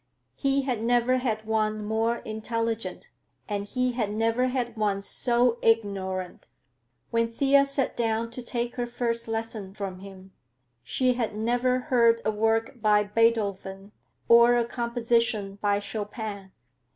He 0.33 0.63
had 0.63 0.81
never 0.81 1.17
had 1.17 1.45
one 1.45 1.85
more 1.85 2.15
intelligent, 2.25 3.11
and 3.47 3.65
he 3.65 3.91
had 3.91 4.09
never 4.11 4.47
had 4.47 4.75
one 4.75 5.03
so 5.03 5.59
ignorant. 5.61 6.47
When 7.11 7.31
Thea 7.31 7.65
sat 7.65 7.95
down 7.95 8.31
to 8.31 8.41
take 8.41 8.77
her 8.77 8.87
first 8.87 9.27
lesson 9.27 9.75
from 9.75 9.99
him, 9.99 10.31
she 10.83 11.13
had 11.13 11.35
never 11.37 11.81
heard 11.81 12.19
a 12.25 12.31
work 12.31 12.81
by 12.81 13.03
Beethoven 13.03 13.91
or 14.27 14.57
a 14.57 14.65
composition 14.65 15.57
by 15.61 15.77
Chopin. 15.79 16.51